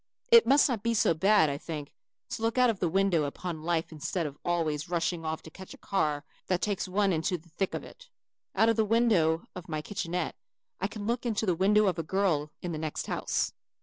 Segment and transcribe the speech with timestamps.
[0.31, 1.93] It must not be so bad, I think,
[2.29, 5.75] to look out of the window upon life instead of always rushing off to catch
[5.75, 8.09] a car that takes one into the thick of it.
[8.55, 10.35] Out of the window of my kitchenette
[10.79, 13.53] I can look into the window of a girl in the next house.